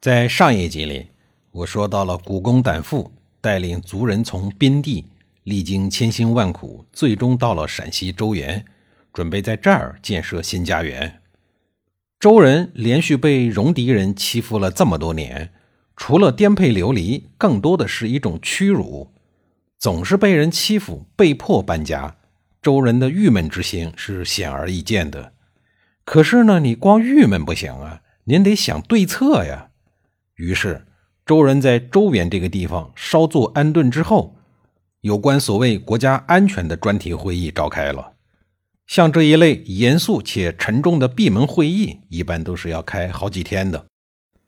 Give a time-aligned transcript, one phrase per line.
[0.00, 1.08] 在上一集里，
[1.50, 5.04] 我说到了古公胆父带领族人从边地
[5.42, 8.64] 历经千辛万苦，最终到了陕西周原，
[9.12, 11.20] 准备在这儿建设新家园。
[12.18, 15.52] 周人连续被戎狄人欺负了这么多年，
[15.98, 19.12] 除了颠沛流离，更多的是一种屈辱。
[19.78, 22.16] 总是被人欺负，被迫搬家，
[22.62, 25.34] 周人的郁闷之心是显而易见的。
[26.06, 29.66] 可是呢，你光郁闷不行啊，您得想对策呀。
[30.40, 30.86] 于是，
[31.26, 34.34] 周人在周原这个地方稍作安顿之后，
[35.02, 38.14] 有关所谓国家安全的专题会议召开了。
[38.86, 43.84] 像这一类严肃且沉重的闭门会议，一般都是要开好几天的。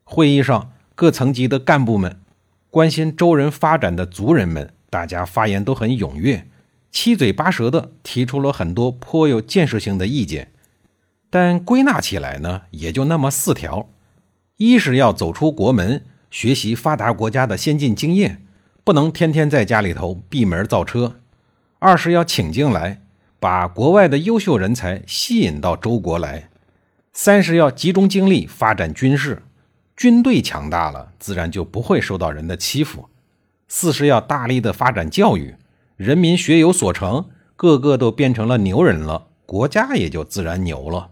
[0.02, 2.18] 会议上，各层级的干部们、
[2.70, 6.48] 关心周人发展的族人们，大家发言都很踊跃，
[6.90, 10.52] 七嘴八舌的提出了很多颇有建设性的意见。
[11.28, 13.90] 但归纳起来呢，也就那么四条。
[14.58, 18.44] 一是要走出国门，学习发达国家的先进经验，
[18.84, 21.16] 不能天天在家里头闭门造车；
[21.78, 23.02] 二是要请进来，
[23.40, 26.48] 把国外的优秀人才吸引到周国来；
[27.12, 29.42] 三是要集中精力发展军事，
[29.96, 33.08] 军队强大了，自然就不会受到人的欺负；
[33.68, 35.56] 四是要大力的发展教育，
[35.96, 41.11] 人民学有所成，个个都变成了牛人了，国家也就自然牛了。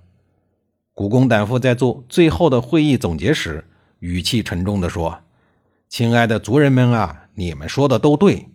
[1.00, 3.64] 古公胆父在做最后的会议总结时，
[4.00, 5.20] 语气沉重地说
[5.88, 8.50] ：“亲爱的族人们啊，你们说的都对，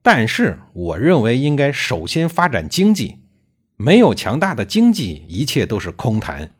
[0.00, 3.18] 但是我认为应该首先发展经济。
[3.76, 6.50] 没有强大的经济，一切都是空谈。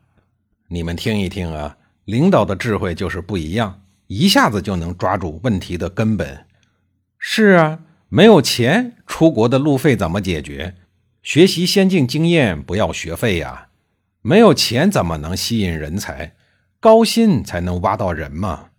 [0.67, 6.45] 你们听一听啊，领导的智慧就是不一样，一下子就能抓住问题的根本。
[7.17, 7.79] 是啊，
[8.09, 10.75] 没有钱，出国的路费怎么解决？
[11.23, 13.69] 学习先进经验不要学费呀。”
[14.21, 16.35] 没有钱怎么能吸引人才？
[16.79, 18.69] 高薪才能挖到人嘛。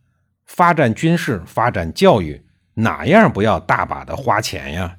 [0.47, 2.43] 发展军事、发展教育，
[2.75, 4.99] 哪样不要大把的花钱呀？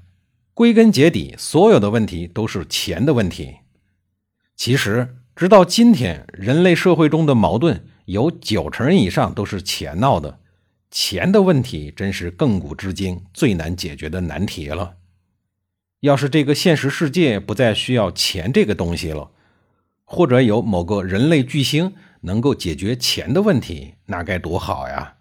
[0.54, 3.58] 归根结底，所有的问题都是钱的问题。
[4.56, 10.40] 其实，直到今天，人类社会中的矛盾有九成以上都是钱闹的。
[10.92, 14.98] 钱的问题真是亘古至今最难解决的难题了。
[16.02, 19.32] 要是这个现实世界不再需要钱这个东西了。
[20.14, 21.92] 或者有某个人类巨星
[22.22, 25.16] 能够解决钱的问题，那该多好呀！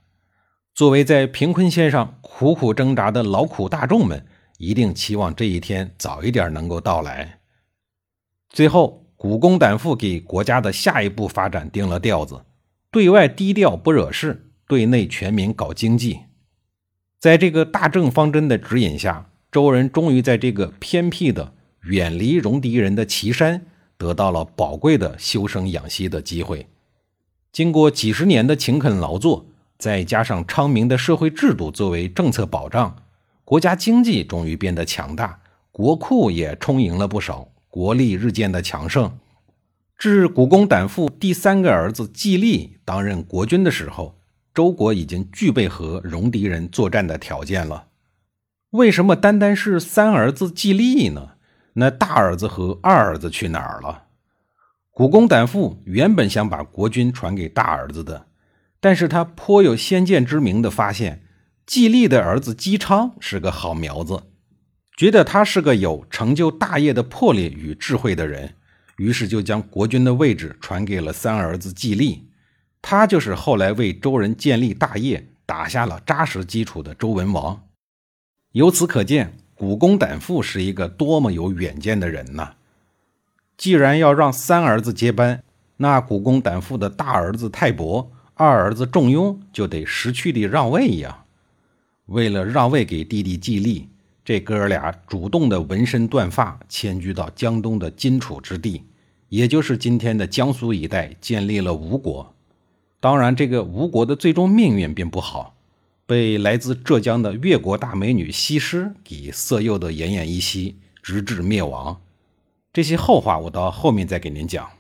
[0.75, 4.27] 作为在贫困线上苦苦挣扎的劳苦大众们，
[4.59, 7.39] 一定期望这一天早一点能够到来。
[8.51, 12.45] 最后，古公胆父给国家的下一步发展定了调子：
[12.91, 16.21] 对外低调不惹事，对内全民搞经济。
[17.19, 21.55] 在这个大政方针的指引下，周人终于在这个偏僻的、
[21.85, 23.65] 远离戎狄人的岐山。
[24.03, 26.67] 得到了宝贵的修身养息的机会。
[27.53, 29.47] 经过几十年的勤恳劳作，
[29.79, 32.97] 再加上昌明的社会制度作为政策保障，
[33.45, 35.39] 国家经济终于变得强大，
[35.71, 39.17] 国库也充盈了不少，国力日渐的强盛。
[39.97, 44.17] 至古公胆父第三个儿子季历担任国君的时候，
[44.53, 47.85] 周国已经具备和戎狄人作战的条件了。
[48.71, 51.32] 为什么单单是三儿子季历呢？
[51.75, 54.05] 那大儿子和二儿子去哪儿了？
[54.91, 58.27] 古公胆父原本想把国君传给大儿子的，
[58.79, 61.23] 但是他颇有先见之明的发现，
[61.65, 64.25] 季历的儿子姬昌是个好苗子，
[64.97, 68.55] 觉得他是个有成就大业的魄力与智慧的人，
[68.99, 72.29] 于是就将国君的位置传给了三儿子季历，
[72.83, 77.69] 他就是后来为周人建立大业、打下了扎实基础的周文王。
[78.51, 79.39] 由此可见。
[79.63, 82.55] 古公胆父是一个多么有远见的人呐！
[83.57, 85.45] 既然要让三儿子接班，
[85.77, 91.27] 那古公胆父的大儿子泰伯、二儿子仲雍就得识趣地让位呀。
[92.07, 93.89] 为了让位给弟弟季历，
[94.25, 98.83] 这哥俩主动的纹身断发，迁居到江东的荆楚之地，
[99.29, 102.35] 也就是今天的江苏一带，建立了吴国。
[102.99, 105.55] 当然，这个吴国的最终命运并不好。
[106.13, 112.03] 被来自浙江的越国大美女西施给色诱得奄奄一息，直至灭亡。
[112.71, 114.73] 这些后话我到后面再给您讲。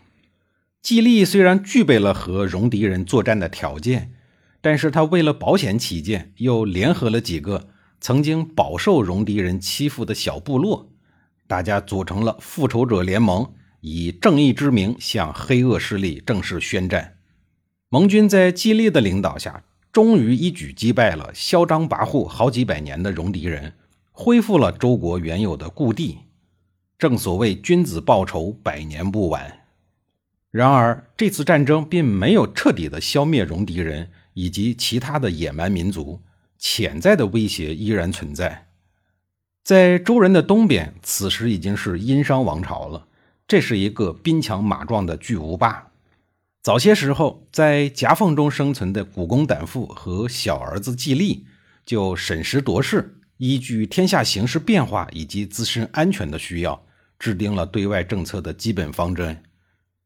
[0.82, 4.12] 季历虽然具备了和戎狄人作战的条件，
[4.60, 10.90] 但是他为了保险起见，又联合了几个曾经饱受戎狄人欺负的小部落，
[11.46, 17.14] 大家组成了复仇者联盟，以正义之名向黑恶势力正式宣战。
[17.88, 23.74] 盟军在季历的领导下，终于一举击败了嚣张跋扈好几百年的戎狄人，
[24.10, 26.20] 恢复了周国原有的故地。
[26.98, 29.64] 正所谓君子报仇，百年不晚。
[30.50, 36.22] 然而，这次战争并没有彻底的消灭戎狄人以及其他的野蛮民族，
[36.58, 38.68] 潜在的威胁依然存在。
[39.62, 43.06] 在周人的东边，此时已经是殷商王朝了。
[43.46, 45.91] 这是一个兵强马壮的巨无霸。
[46.62, 51.44] 早些时候，在夹缝中生存的古公胆父和小儿子季历
[51.84, 56.80] 就审时度势，依据天下形势变化以及自身安全的需要，
[57.18, 59.42] 制定了对外政策的基本方针。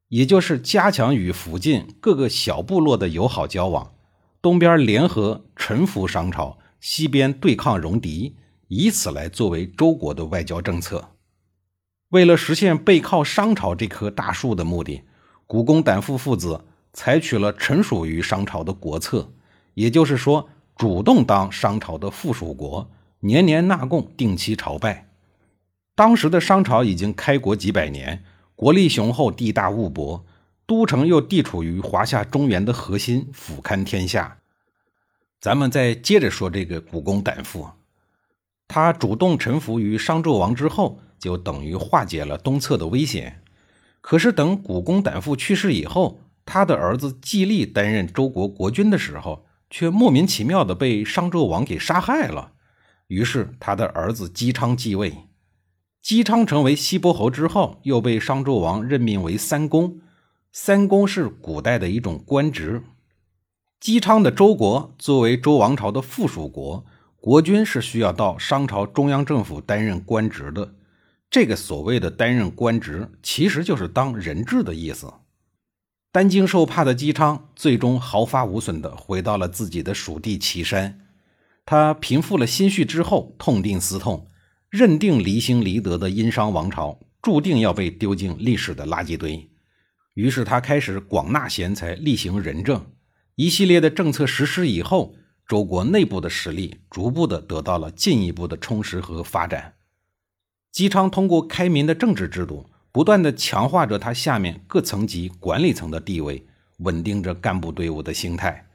[0.09, 3.93] 也就是加强与附近各个小部落的友好交往，
[4.41, 8.37] 东边联合臣服商朝，西边对抗戎狄，
[8.69, 11.11] 以此来作为周国的外交政策。
[12.11, 15.03] 为了实现背靠商朝这棵大树的目的，
[15.47, 19.31] 古公胆父父子采取了臣属于商朝的国策，
[19.75, 22.91] 也就是说，主动当商朝的附属国，
[23.21, 25.09] 年年纳贡，定期朝拜。
[25.95, 28.25] 当时的商朝已经开国几百年。
[28.55, 30.25] 国力雄厚，地大物博，
[30.67, 34.39] 都城又地处于华夏中原的核心，俯瞰天下。
[35.39, 37.69] 咱们再接着说这个古公胆父，
[38.67, 43.43] 他主动臣服于商纣王之后，就等于化解了东侧的危险。
[44.09, 52.53] 可是等古公胆父去世以后，他的儿子季历担任周国国君的时候，却莫名其妙的被商纣王给杀害了。
[53.09, 55.13] 于是他的儿子姬昌继位。
[56.01, 59.99] 姬昌成为西伯侯之后，又被商纣王任命为三公。
[60.53, 62.85] 三公是古代的一种官职。
[63.81, 66.87] 姬昌的周国作为周王朝的附属国，
[67.17, 70.77] 国君是需要到商朝中央政府担任官职的。
[71.37, 75.13] 这个所谓的担任官职，其实就是当人质的意思。
[76.11, 80.99] 担惊受怕的姬昌，最终毫发无损地回到了自己的属地岐山。
[81.67, 84.27] 他平复了心绪之后，痛定思痛。
[84.71, 89.51] 认定离心离德的殷商王朝注定要被丢进历史的垃圾堆，
[90.15, 92.83] 于是他开始广纳贤才，厉行仁政。
[93.35, 95.15] 一系列的政策实施以后，
[95.47, 99.75] 周国内部的实力逐步的得到了进一步的充实和发展。
[100.77, 106.45] 姬昌通过开明的政治制度，不断的强化着他下面各层级管理层的地位，
[106.81, 108.67] 稳定着干部队伍的心态，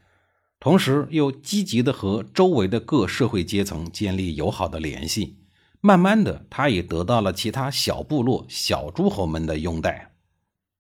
[0.60, 5.38] 同时又积极的和周围的各社会阶层建立友好的联系。
[5.80, 10.14] 慢慢的，他也得到了其他小部落、小诸侯们的拥戴。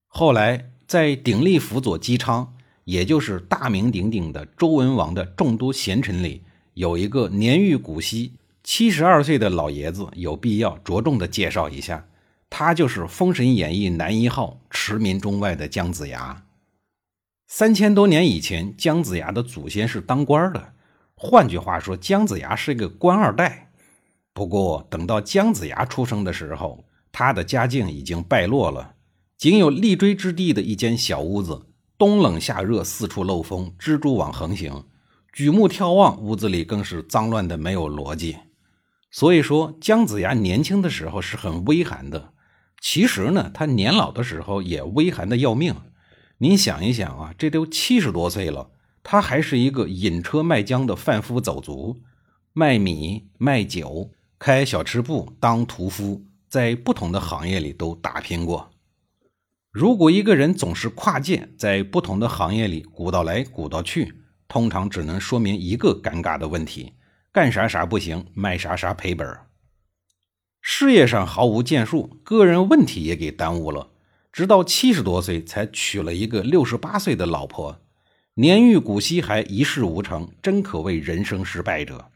[0.07, 6.41] 后来，在鼎力辅佐姬昌，也就是大名鼎鼎的周文王的众多贤臣里，
[6.73, 12.07] 有一个年逾古稀、七十二岁的老爷子，有必要着重的介绍一下。
[12.49, 16.43] 他就是《封神演义》男一号、驰名中外的姜子牙。
[17.47, 20.73] 三千多年以前，姜子牙的祖先是当官的，
[21.15, 23.71] 换句话说，姜子牙是一个官二代。
[24.33, 28.95] 不过，等到姜子牙出生的时候，他的家境已经败落了，
[29.37, 31.67] 仅有立锥之地的一间小屋子，
[31.97, 34.85] 冬冷夏热，四处漏风，蜘蛛网横行，
[35.31, 38.37] 举目眺望，屋子里更是脏乱的没有逻辑。
[39.11, 42.33] 所以说，姜子牙年轻的时候是很微寒的。
[42.79, 45.75] 其实呢，他年老的时候也微寒的要命。
[46.37, 48.71] 您想一想啊，这都七十多岁了，
[49.03, 52.01] 他还是一个引车卖浆的贩夫走卒，
[52.53, 54.11] 卖米卖酒。
[54.39, 58.71] 开小吃部当屠夫，在不同的行业里都打拼过。
[59.69, 64.15] 如果一个人总是跨界，在不同的行业里鼓捣来鼓捣去，
[64.47, 66.93] 通常只能说明一个尴尬的问题：
[67.33, 69.39] 干啥啥不行，卖啥啥赔本。
[70.59, 73.91] 事业上毫无建树，个人问题也给耽误了。
[74.33, 77.81] 直到七十多岁才娶了一个六十八岁的老婆，
[78.35, 82.09] 年逾古稀还一事无成，真可谓人生失败者。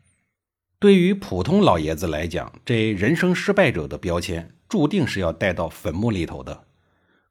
[0.80, 6.66] 对于普通老爷子来讲，这人生失败者的标签注定是要带到坟墓里头的。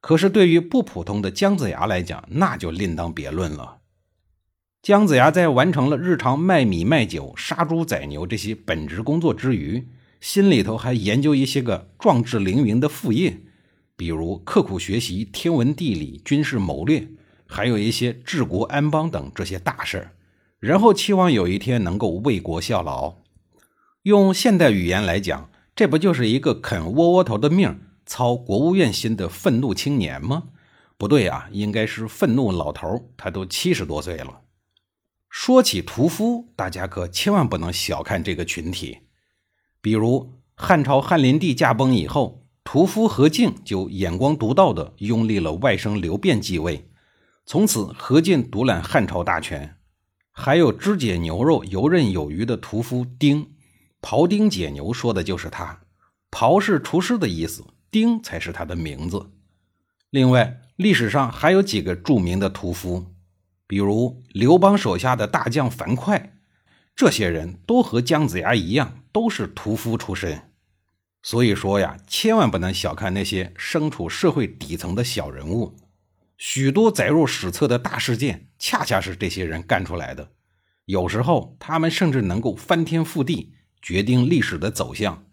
[0.01, 3.77] 可是对于不普通的姜子牙来讲，那就另当别论了。
[4.85, 9.87] 姜子牙在完成了日常卖米卖酒、杀猪宰牛这些本职工作之余，
[10.21, 13.35] 心里头还研究一些个壮志凌云的副业，
[13.97, 17.07] 比如刻苦学习天文地理、军事谋略，
[17.47, 20.11] 还有一些治国安邦等这些大事儿，
[20.59, 23.15] 然后期望有一天能够为国效劳。
[24.03, 30.43] 用现代语言来讲，这不就是一个啃窝窝头的命、操国务院心的愤怒青年吗？
[30.95, 34.41] 不对啊，应该是愤怒老头，他都七十多岁了。
[35.37, 38.99] 说起屠夫，大家可千万不能小看这个群体。
[39.81, 46.89] 比如汉朝汉灵帝驾崩以后，屠夫何进就眼光独到的拥立了外甥刘辩继位，
[47.45, 49.75] 从此何进独揽汉朝大权。
[50.31, 53.51] 还有肢解牛肉游刃有余的屠夫丁，
[54.01, 55.81] 庖丁解牛说的就是他。
[56.31, 59.31] 庖是厨师的意思，丁才是他的名字。
[60.09, 63.07] 另外，历史上还有几个著名的屠夫，
[63.67, 66.31] 比如刘邦手下的大将樊哙，
[66.95, 70.51] 这些人都和姜子牙一样，都是屠夫出身。
[71.21, 75.75] 所以说呀，千万不能小看那些身处社会底层的小人物。
[76.37, 80.31] 许多载入史册的大事件，恰恰是这些人干出来的。
[80.85, 85.25] 有时候，他们甚至能够翻天覆地，决定历史的走向。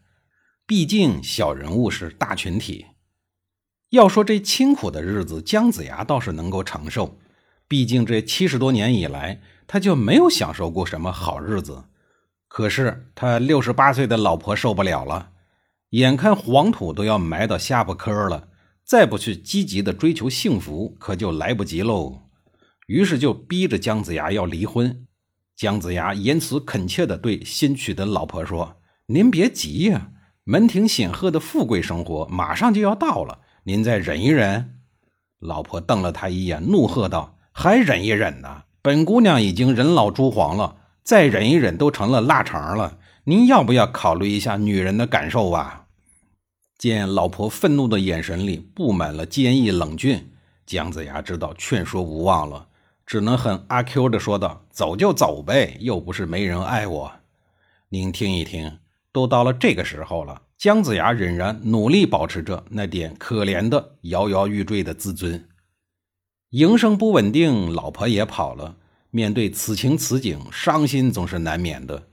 [0.67, 2.87] 毕竟，小人物是大群体。
[3.91, 7.19] 要说这清苦的日子，姜子牙倒是能够承受。
[7.73, 11.85] 毕竟这七十多年以来，他就没有享受过什么好日子。
[12.47, 15.31] 可是他六十八岁的老婆受不了了，
[15.89, 18.49] 眼看黄土都要埋到下巴颏了。
[18.85, 22.25] 再不去积极的追求幸福，可就来不及喽。
[22.89, 25.07] 于是就逼着姜子牙要离婚。
[25.57, 30.11] 姜子牙言辞恳切地对新娶的老婆说：“您别急呀，
[30.45, 34.79] 门庭显赫的富贵生活马上就要到了，您再忍一忍。”
[35.41, 38.65] 老婆瞪了他一眼，怒喝道：“还忍一忍呢？
[38.81, 42.99] 本姑娘已经人老珠黄了，再忍一忍都成了腊肠了。
[43.25, 45.85] 您要不要考虑一下女人的感受啊？”
[46.77, 50.33] 见老婆愤怒的眼神里布满了坚毅冷峻，
[50.67, 52.67] 姜子牙知道劝说无望了，
[53.07, 57.13] 只能很阿 Q 的说道：“走就走呗，又不是没人爱我。”
[57.91, 58.79] 您听一听，
[59.13, 65.47] 都到了这个时候了，姜子牙仍然努力保持着那点可怜的摇摇欲坠的自尊。
[66.53, 68.77] 营生不稳定，老婆也跑了，
[69.11, 72.09] 面对此情此景，伤心总是难免的。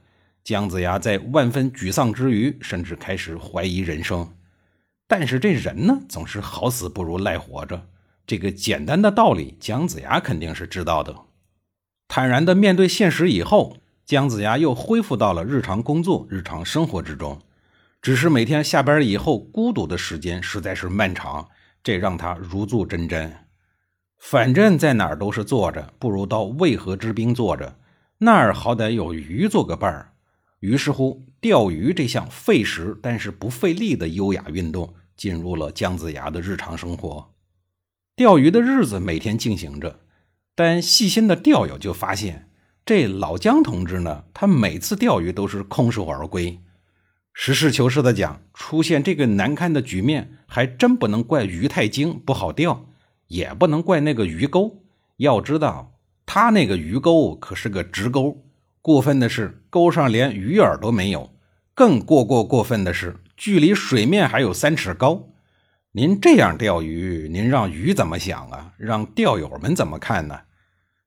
[0.46, 4.34] 姜子牙在万分沮丧之余，甚至开始怀疑人生。
[5.10, 7.90] 但是这人呢，总是好死不如赖活着。
[8.26, 11.14] 这个简单的道理，姜子牙肯定是知道的。
[12.08, 17.42] 坦然的面对现实以后，姜子牙又恢复到了日常工作、日常生活之中。
[18.02, 21.50] 只是每天下班以后，孤独的时间实在是漫长，
[21.84, 23.30] 这让他如坐针毡。
[24.20, 27.80] 反正在哪儿都是坐着，不如到渭河之滨坐着，
[28.20, 30.14] 那儿好歹有鱼做个伴儿。
[30.60, 34.94] 于是乎，钓鱼这项费时但是不费力的优雅运动。
[35.16, 37.34] 进入了姜子牙的日常生活，
[38.16, 40.00] 钓鱼的日子每天进行着，
[40.56, 42.48] 但细心的钓友就发现，
[42.86, 46.62] 这老姜同志呢，他每次钓鱼都是空手而归。
[47.34, 52.86] 实事求是的讲，出现这个难堪的局面，还真不能怪鱼太精不好钓，
[53.30, 54.84] 也不能怪那个鱼钩。
[55.16, 58.46] 要知道，他那个鱼钩可是个直钩，
[58.82, 61.34] 过分的是钩上连鱼饵都没有，
[61.74, 63.16] 更过过过分的是。
[63.38, 65.30] 距离水面还有三尺高，
[65.94, 68.74] 您这样钓鱼，您让鱼怎么想啊？
[68.78, 70.42] 让钓友们怎么看呢？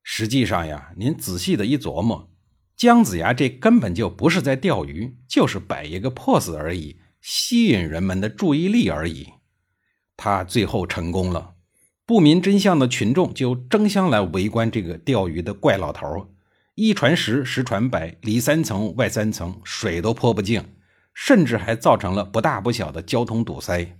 [0.02, 2.31] 实际上呀，您仔细的一琢磨，
[2.75, 9.29] 姜子牙这根本就不是在钓鱼，就是摆一个 pose 而已，吸引人们的注意力而已。
[10.17, 11.51] 他最后成功了，
[12.12, 16.28] 不明真相的群众就争相来围观这个钓鱼的怪老头，
[16.75, 20.62] 一传十，十传百，里三层外三层，水都泼不净。
[21.14, 23.97] 甚至还造成了不大不小的交通堵塞。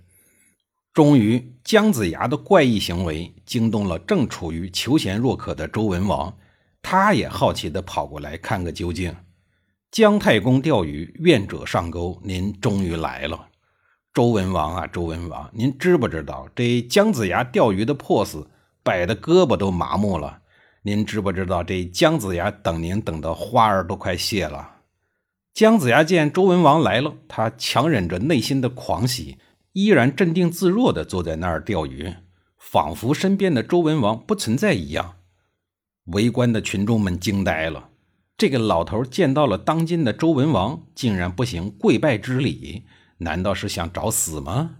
[0.93, 6.37] 终于，姜子牙的怪异行为惊动了正处于求贤若渴的周文王，
[6.83, 9.15] 他也好奇地跑过来看个究竟。
[9.89, 13.47] 姜太公钓鱼，愿者上钩，您终于来了。
[14.13, 18.45] 周文王啊，周文王，您知不知道这姜子牙钓鱼的 pose
[18.83, 20.41] 摆的胳膊都麻木了？
[20.83, 24.69] 您知不知道这姜子牙等您等的花儿都快谢了？
[25.51, 29.39] 姜子牙见周文王来了，他强忍着内心的狂喜，
[29.71, 32.13] 依然镇定自若地坐在那儿钓鱼，
[32.59, 35.15] 仿佛身边的周文王不存在一样。
[36.05, 37.89] 围观的群众们惊呆了，
[38.37, 42.83] 这个老头见到了当今的周文王，竟然不行跪拜之礼，
[43.23, 44.77] 难道是想找死吗？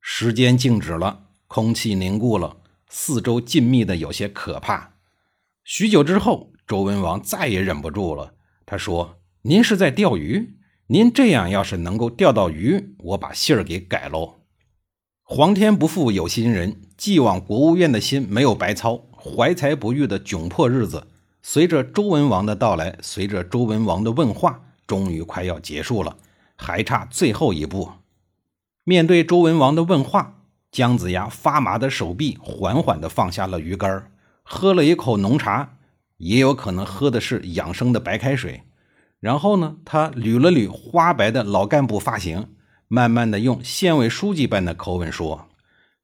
[0.00, 2.56] 时间静止了，空气凝固了，
[2.88, 4.94] 四周静谧的有些可怕。
[5.64, 9.20] 许久之后，周文王再也忍不住了，他说。
[9.46, 10.56] 您是在钓鱼？
[10.86, 14.36] 您这样要是能够钓到鱼，我把信儿给改喽。
[15.22, 19.04] 皇天不负有心人，寄往国务院的心没有白操。
[19.12, 21.08] 怀才不遇的窘迫日子，
[21.42, 26.16] 随着周文王的到来，随着周文王的问话，终于快要结束了，
[26.56, 27.92] 还差最后一步。
[28.84, 34.10] 面对周文王的问话，姜子牙发麻的手臂缓缓地放下了鱼竿，
[34.42, 35.78] 喝了一口浓茶。
[36.18, 38.62] 也有可能喝的是养生的白开水。
[39.18, 42.48] 然后呢，他捋了捋花白的老干部发型，
[42.88, 45.48] 慢慢的用县委书记般的口吻说：“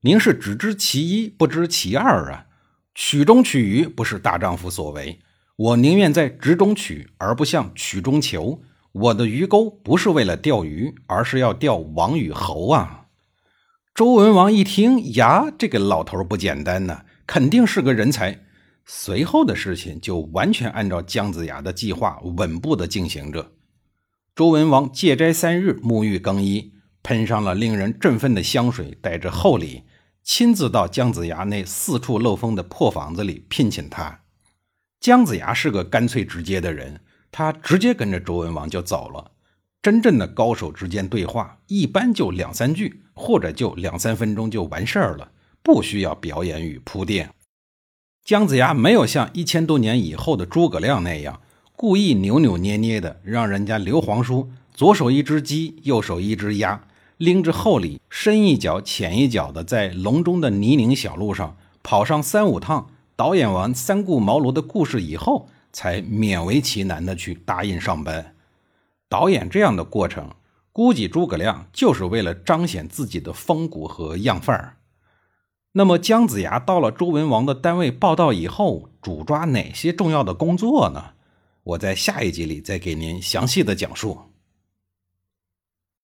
[0.02, 2.47] 您是只知其一，不知其二啊！
[2.95, 5.21] 曲中取鱼不是大丈夫所为，
[5.57, 8.62] 我宁愿在直中取，而不向曲中求。
[8.93, 13.07] 我的鱼钩不是为了钓鱼，而是要钓王与侯啊！”
[13.95, 18.41] 周文王一听呀，这个老头不简单呐，肯定是个人才。
[18.87, 23.53] 随后的事情就完全按照姜子牙的计划稳步的进行着。
[24.35, 29.85] 周文王戒斋三日，沐浴更衣，喷上了令人振奋的香水，带着厚礼，
[30.23, 34.23] 亲自到姜子牙那四处漏风的破房子里聘请他。
[34.99, 37.01] 姜子牙是个干脆直接的人，
[37.33, 39.31] 他直接跟着周文王就走了。
[39.83, 45.31] 真正的高手之间对话，一般就两三句，或者就两三分钟就完事儿了，
[45.63, 47.31] 不需要表演与铺垫。
[48.23, 51.41] 姜子牙没有像一千多年以后的诸葛亮那样
[51.75, 56.83] 故意扭扭捏捏的，让人家刘皇叔左手一只鸡，右手一只鸭，
[57.17, 68.35] 拎着厚礼，深一脚浅一脚的在隆中的泥泞小路上跑上三五趟，导演完三顾茅庐的故事以后，才勉为其难的去答应上班。
[69.09, 70.31] 导演这样的过程，
[70.73, 74.77] 估计诸葛亮就是为了彰显自己的风骨和样范儿。
[75.73, 81.12] 那么姜子牙到了周文王的单位报道以后，主抓哪些重要的工作呢？
[81.62, 84.30] 我在下一集里再给您详细的讲述。